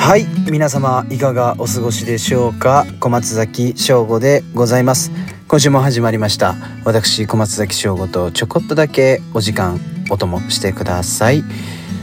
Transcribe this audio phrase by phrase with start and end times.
[0.00, 2.84] はい皆様いかがお過ごしでしょうか？
[3.00, 5.12] 小松崎翔吾でございます。
[5.46, 6.56] 今週も始まりました。
[6.84, 9.78] 私小松崎翔吾とちょこっとだけお時間
[10.10, 11.44] お供してください。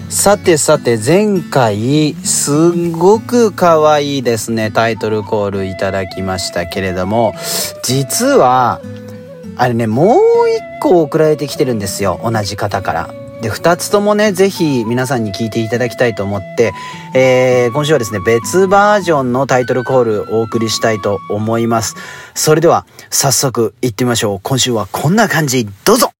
[0.09, 7.33] さてさて前回すっごく可愛いですねタイトルコールいただきましたけれども
[7.83, 8.79] 実は
[9.57, 10.17] あれねもう
[10.49, 13.26] 一個送られてきてるんですよ同じ方から。
[13.41, 16.73] で、二つともね、ぜひ皆さんに聞いていただきたいと思って、
[17.13, 21.95] えー、今週はですね、別バージョンのタイトルコールお送りしたいと思います。
[22.33, 24.39] それでは、早速行ってみましょう。
[24.41, 26.16] 今週はこんな感じ、どうぞ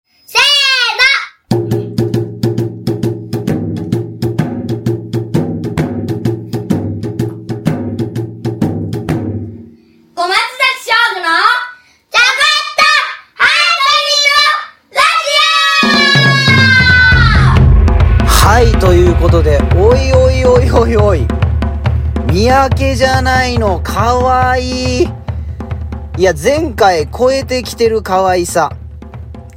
[18.74, 21.28] ということで、おいおいおいおいおい。
[22.32, 25.10] 三宅じゃないの、かわいい。
[26.18, 28.72] いや、前回超えてきてる可愛さ。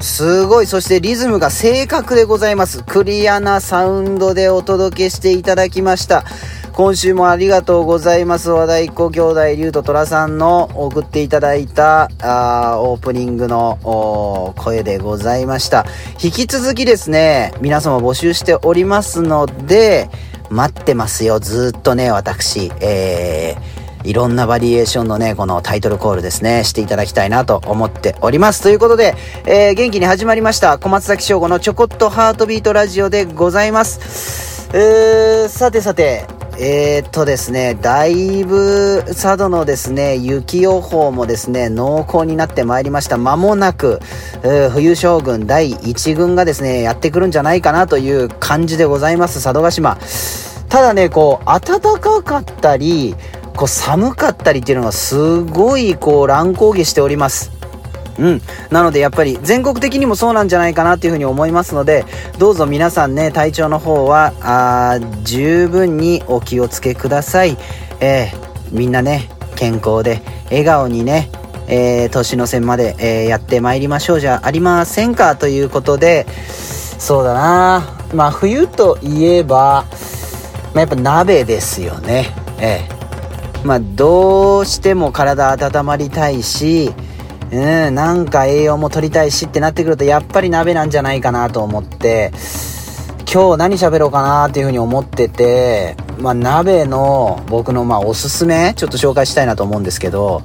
[0.00, 0.66] すごい。
[0.66, 2.82] そしてリズムが正確でございます。
[2.84, 6.24] クリアなサウンドでお届けしていただきました。
[6.72, 8.50] 今週もありがとうございます。
[8.50, 15.84] 和太鼓兄弟、竜と虎さんの送っていただいたあオープニングの声でございました。
[16.22, 20.08] 引き続きですね、皆様募集しておりますので、
[20.48, 21.38] 待ってますよ。
[21.38, 28.62] ずっとね、私、えー、いろんなバリエーションのね、このタイトルコールですね、していただきたいなと思っております。
[28.62, 34.68] ということで、えー、元気に始まりました、小松崎翔吾のちょこっとハートビートラジオでございます。
[34.72, 36.26] えー、さてさて、
[36.62, 43.16] えー、っとですね、だいぶ佐渡のですね、雪予報もですね、濃厚になってまいりました。
[43.16, 43.98] 間もなく、
[44.70, 49.96] 冬将軍第1軍がですね、やってくるんじゃないかなという感じでございます、佐渡島。
[50.68, 53.16] ただね、こう、暖かかったり、
[53.56, 57.59] こう寒かったりっていうのがすごいこう乱高下しております。
[58.20, 58.42] うん。
[58.70, 62.04] なのでやっぱり全国的にもそうなんじゃないかなっていうふうに思いますので、
[62.38, 67.56] どうぞ皆さんね、体調の方は、あ十分にお気をつけください。
[68.00, 71.30] えー、みんなね、健康で、笑顔にね、
[71.66, 76.26] えー、年の瀬まで、えー、やってまいりましょうじゃありませんかということで、
[76.98, 79.86] そうだなまあ冬といえば、
[80.74, 82.34] まあ、やっぱ鍋ですよね。
[82.58, 83.00] ええ
[83.64, 86.92] まあどうしても体温まりたいし、
[87.52, 92.32] うん、なんか栄養も取りたいしってなってくると、やっぱり鍋なんじゃないかなと思って、
[93.32, 100.42] 今日何喋ろうかなっていうふうに思ってて、まあ、鍋の僕のまあおすすめ、ちょっと紹介したいなと思うんですけど、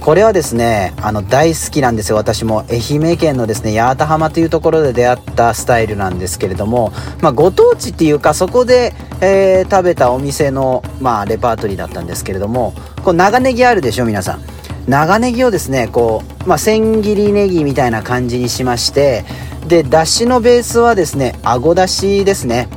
[0.00, 2.16] これはですね、あの大好きなんですよ。
[2.16, 12.72] 私も愛媛県のですね、八幡浜というところで出会ったスタイルなんですけれども、まあ、ご当地っていうか、そこで、えー、食べたお店の、まあ、レパートリーだったんですけれども、
[13.04, 14.59] こう長ネギあるでしょ、皆さん。
[14.90, 19.24] 長ネギをですねこう、まあ、千切りネギみたいな感じにしまして
[19.68, 22.68] でだしのベースはですねあごだしですね。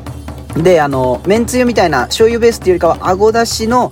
[0.55, 3.91] であのめんつゆみたいな醤油ベースっていうよりかはあごだしの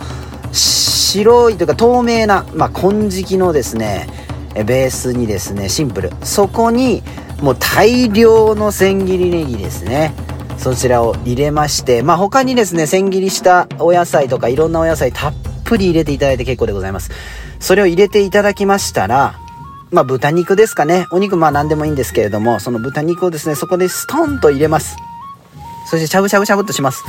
[0.52, 4.06] 白いというか透明な、まあ、金色のですね
[4.53, 6.12] ベースにですねシンプル。
[6.22, 7.02] そこに
[7.42, 10.14] もう大量の千切りネギですね。
[10.59, 15.34] そちらを入れましてまあ他にですね千切りしたお野菜とかいろんなお野菜たっ
[15.64, 17.09] ぷり入れていただいて結構でございます。
[17.62, 19.36] それを入れていただきましたら、
[19.92, 21.08] まあ豚肉ですかね。
[21.12, 24.98] お肉まあ何でもいいんですけれども、その豚肉をですね、そこでストンと入れます。
[25.90, 27.04] そしてしゃぶしゃぶしゃぶっとします。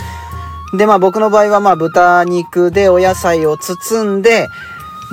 [0.76, 4.48] で、まあ僕の場合はまあ豚肉でお野菜を包んで、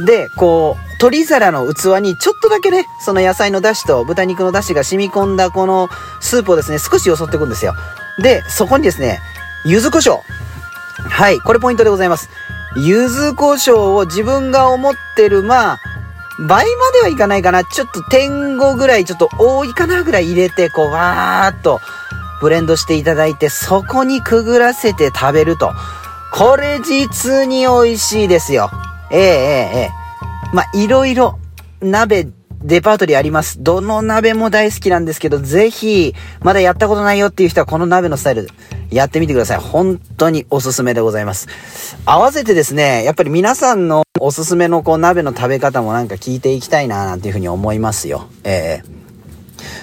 [0.05, 5.89] で、こう、鶏皿の器にちょっとだけね、その野菜の出汁と豚肉の出汁が染み込んだこの
[6.19, 7.73] スープをですね、少しよそっていくんですよ。
[8.21, 9.19] で、そこにですね、
[9.65, 10.19] 柚子胡椒。
[11.09, 12.29] はい、これポイントでございます。
[12.77, 15.79] ゆず胡椒を自分が思ってる、まあ、
[16.47, 17.63] 倍まではいかないかな。
[17.63, 21.81] ちょっと点5ぐらいちょっと多いかなぐらい入れて、こう、わーっと
[22.41, 25.73] ブレンドしていただいて、そこにくぐらせて食べると。
[26.31, 28.69] これ実に美味しいですよ。
[29.11, 29.89] ええええええ。
[30.53, 31.39] まあ、いろいろ
[31.81, 32.27] 鍋
[32.63, 33.63] デパートリーあります。
[33.63, 38.49] どの鍋も大好きなんですけど、ぜひ、まだやったことないよっていう人はこの鍋のスタイル
[38.91, 39.57] やってみてください。
[39.57, 41.47] 本当におすすめでございます。
[42.05, 48.27] 合わせてですね、やっぱり皆さんのおすすめのこう鍋の食べ方もなんか聞いていきたいななんていうふうに思いますよ。
[48.43, 48.98] ええー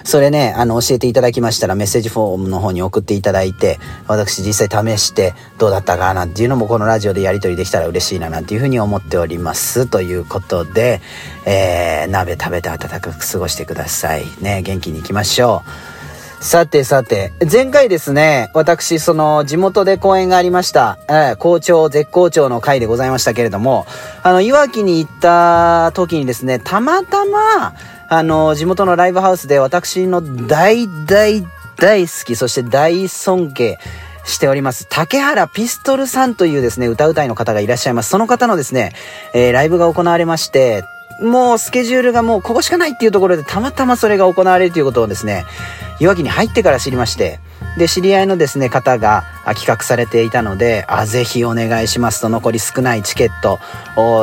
[0.07, 9.87] それね、あの、教えていただきましたらメッセージフォームの方に送っていただいて、私実際試してどうだったかなっていうのもこのラジオでやり取りできたら嬉しいななんていうふうに思っております。
[9.87, 11.01] ということで、
[11.45, 14.27] えー、鍋食べて暖かく過ごしてください。
[14.41, 16.45] ね、元気に行きましょう。
[16.45, 23.87] さてさて、前回ですね、私、その、地元で公演がありました、えー、校長、絶好調の回でございましたけれども、
[24.23, 27.75] あの、いわきに行った時にですね、たまたま、
[28.09, 31.45] あの、地元のライブハウスで私の大大
[31.77, 33.79] 大好き、そして大尊敬、
[34.27, 34.87] しております。
[34.91, 38.11] 竹原ピストルさんというですね、歌うたいの方がいらっしゃいます。
[38.11, 38.93] その方のですね、
[39.33, 40.85] えー、ライブが行われまして、
[41.21, 45.45] もうスケジュールがもうここしかないっていうところでたまたまそれが行われるということをですね、
[46.01, 47.41] いわきに入ってから知りまして、
[47.79, 53.59] で、知り合いのですね、方が企画されていたので、あ、ぜひお願いしますと残り少ないチケット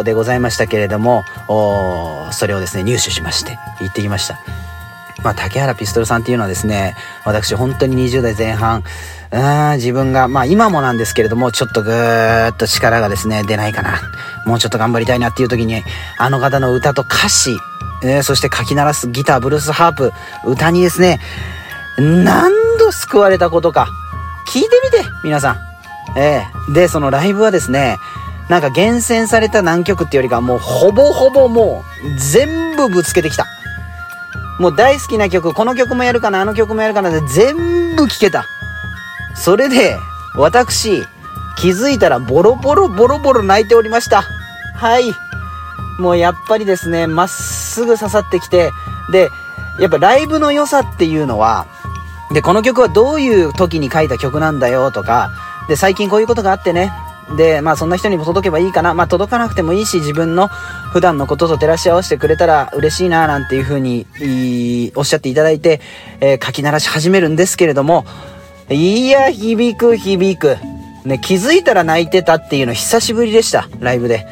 [0.04, 1.24] でございましたけれども、
[2.32, 4.63] それをですね、入手しまして、行ってきました。
[5.24, 8.84] まあ、竹原ピストルさんっていうのはですね、私本当に20代前半、
[9.32, 14.02] うーん、自分が、まあ今もなんですけれども、ちょっとぐーっと力がですね、出ないかな。
[14.46, 15.84] もうちょっと頑張りたいなっていう時に、
[16.18, 17.58] あの方の歌と歌詞、
[18.04, 20.12] えー、そして書き鳴らすギター、ブルース、ハープ、
[20.46, 21.20] 歌にですね、
[21.98, 23.88] 何度救われたことか。
[24.48, 25.58] 聞いてみて、皆さん。
[26.18, 27.98] ええー、で、そのライブはですね、
[28.50, 33.46] なんか厳選された何曲っていうよりかもうほぼほぼもう全部ぶつけてきた。
[34.64, 38.46] もう大好きな曲、この曲もやるかな、あの曲もやるかなって全部聴けた。
[39.36, 39.98] それで、
[40.38, 41.04] 私、
[41.58, 44.24] 気づいたらボロボロボロボロ泣いておりました。
[44.78, 45.12] はい。
[46.00, 48.72] もうやっぱりですね、まっすぐ刺さってきて、
[49.12, 49.30] で、
[49.82, 51.66] やっぱライブの良さっていうのは、
[52.34, 55.30] で、この曲はどういう時に書いた曲なんだよとか、
[55.68, 56.94] で、最近こういうことがあってね、
[57.38, 58.94] で、まあそんな人にも届けばいいかな。
[58.94, 64.06] まあ届かなくてもいいし、自分の普段のことと照らし合わせてくれたら嬉しいな、なんていうふうに、
[64.96, 65.82] おっしゃっていただいて、
[66.20, 68.06] えー、書き鳴らし始めるんですけれども、
[68.70, 70.58] いや、響く響く。
[71.06, 74.26] ね、気づいたら泣いてたっていうの久しぶりでした、ライブで。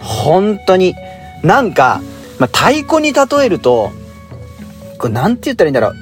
[0.00, 0.94] 本当に。
[1.42, 2.00] なんか、
[2.38, 3.92] まあ、太鼓に例えると、
[4.98, 5.94] これなんて言ったらいいんだろう。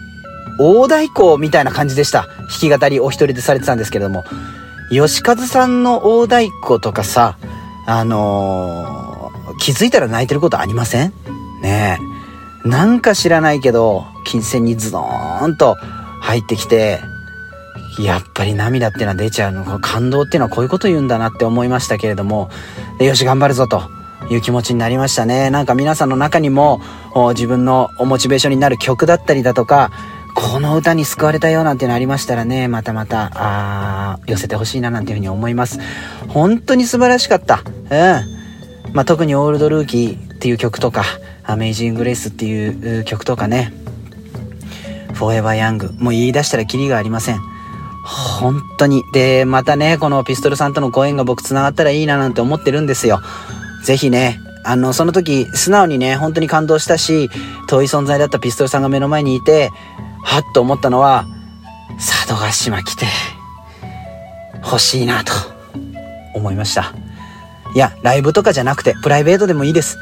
[0.59, 2.27] 大太鼓みたいな感じでした。
[2.49, 4.25] 弾き語りお一人でされてたんですけれども。
[4.90, 7.37] 吉和さんの大太鼓とかさ、
[7.87, 11.12] あのー、気づいたら泣いてることありません？
[11.62, 11.99] ね
[12.64, 12.69] え。
[12.69, 15.76] なんか知らないけど、金銭にズドーンと
[16.20, 17.00] 入ってきて、
[17.99, 19.79] やっぱり涙っていうのは出ちゃうの？
[19.81, 22.50] 感動っていうのはこういうこと言うんだなって思いましたけれども、
[23.00, 23.82] よし、頑張るぞと。
[24.31, 25.49] いう気持ちになりましたね。
[25.49, 26.82] なんか皆さんの中にも
[27.31, 29.90] 自分のモチベーションになる曲だったりだとか、
[30.38, 35.81] この歌に救われたよなんてのありましたらね、またまた、あ寄せてほしいななんていうふうに思います。
[36.29, 37.64] 本当に素晴らしかった。
[37.64, 38.94] うん。
[38.94, 41.02] まあ、特にオールドルーキーっていう曲とか、
[41.43, 43.73] アメイジングレースっていう曲とかね、
[45.14, 47.40] フォーエバーヤング、もう言い出したらキリがありません。
[48.05, 49.02] 本当に。
[49.12, 53.20] で、またね、このピストルさんとのご縁が僕繋がったらいいななんて思ってるんですよ。
[53.82, 57.29] ぜひね、あの、その時、素直にね、本当に感動したし、
[57.67, 59.70] 遠い存在だったピストルさんが目の前にいて、
[60.23, 61.26] はっと思ったのは、
[61.97, 63.06] 佐渡島来て、
[64.65, 65.32] 欲しいなと、
[66.35, 66.93] 思いました。
[67.75, 69.99] いや、ライブとかじゃなくて、プライベートでもいいです。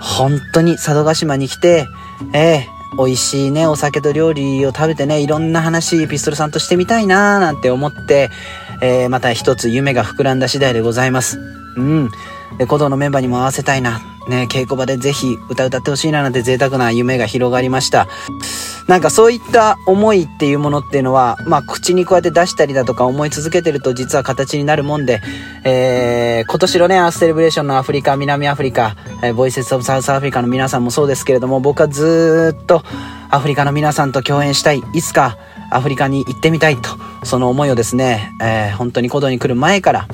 [0.00, 1.86] 本当に佐渡島に来て、
[2.32, 8.30] ええー、美味しいね、お酒と料理を食べてね、いろんな話、ピストルさんとしてみたいなーなんて思って、
[8.80, 11.38] えー、また一つ夢が膨らんだ次第でございます。
[11.76, 12.10] うん。
[12.58, 14.00] で、鼓動のメンバーにも合わせたいな。
[14.28, 18.08] ね、稽古場でぜひ歌歌ってほしいななんて贅沢な夢が広がりました。
[18.88, 25.20] なんかそういった思いっていうものっていうのは、まあ口にこうやって出したりだとか思い続けてると実は形になるもんで、
[25.62, 32.82] えー、今年のね、アースセレブレーションのアフリカ、南アフリカ、えー、ボイセスオブサウスアフリカの皆さんもそうですけれども、僕はずっと
[33.30, 34.82] アフリカの皆さんと共演したい。
[34.94, 35.36] いつか
[35.70, 36.88] アフリカに行ってみたいと、
[37.24, 40.08] その思いをですね、えー、本当に古道に来る前から、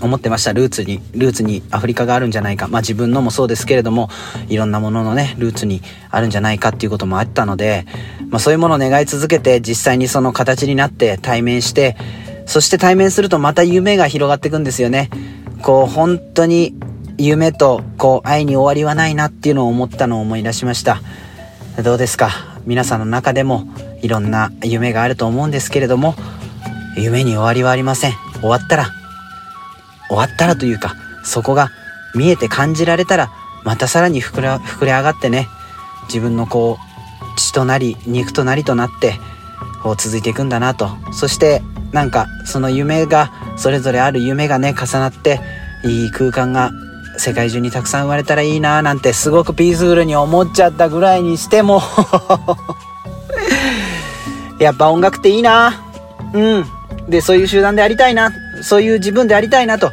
[0.00, 0.52] 思ってました。
[0.52, 2.68] ルーツに、ルーツにアフリカがあるんじゃないか。
[2.68, 4.08] まあ自分のもそうですけれども、
[4.48, 7.86] いろんなもののね、ルーツにあるんじゃないかっていうこともあったので、
[8.30, 11.96] まあそういうものを願い続けて、実際にその形になって対面して、
[12.46, 15.10] そして対面するとまた夢が広がっていくんですよね。
[15.62, 16.74] こう、本当に
[17.18, 21.00] 夢と、こう、愛に終わりはないなっていうのを思ったのを思い出しました。
[21.82, 22.30] どうですか？
[22.66, 23.68] 皆さんの中でも
[24.02, 26.14] いろんな夢があると思うんですけれども、
[26.96, 28.12] 夢に終わりはありません。
[28.40, 28.90] 終わったら
[30.08, 31.70] 終わったらというか、そこが
[32.14, 33.30] 見えて感じられたら、
[33.64, 35.48] またさらに膨れ、膨れ上がってね、
[36.08, 39.18] 自分のこう、血となり、肉となりとなって、
[39.82, 40.90] こう続いていくんだなと。
[41.12, 45.40] そして、なんか、その夢が、それぞれある夢がね、重なって、
[45.84, 46.70] いい空間が
[47.18, 51.80] 世界中にたくさん生まれたらいいなーなんてすごくピースフルに思っちゃったぐらいにしても
[54.58, 55.82] やっぱ音楽っていいな
[56.32, 56.66] うん。
[57.08, 58.32] で、そういう集団でありたいな。
[58.62, 59.92] そういう自分でありたいなと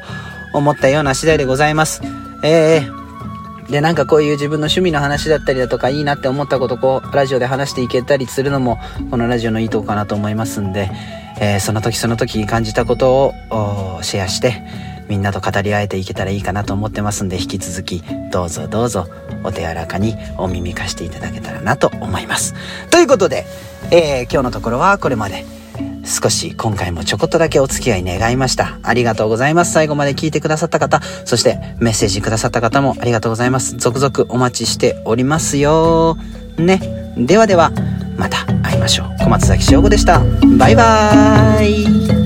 [0.54, 2.02] 思ったような次第でございます。
[2.44, 8.80] えー、で、なんかこういう自分の趣味の話だったりだとか、いいなって思ったことこう、ラジオで話していけたりするのも、
[9.10, 10.92] このラジオのいいとこかなと思いますんで、
[11.40, 14.64] えー、その時その時感じたことをシェアして、
[15.08, 19.08] みんなと語り合えていけたらいいかなと思ってますんで、引き続き、どうぞどうぞ、
[19.44, 22.54] お手柔らかにお耳貸していただけたらなと思います。
[22.90, 23.46] ということで、
[23.92, 25.63] えー、今日のところはこれまで。
[26.06, 28.78] 少し今回もちょこっとだけお付き合い願いました。
[28.84, 29.72] ありがとうございます。
[29.72, 33.78] 最後まで聞いてくださった方、そしてメッセージくださった方もありがとうございます。
[33.78, 36.18] 続々お待ちしておりますよ。
[36.58, 36.80] ね。
[37.18, 37.72] ではでは、
[38.18, 39.24] また会いましょう。
[39.24, 40.22] 小松崎翔吾でした。
[40.58, 42.23] バイバーイ。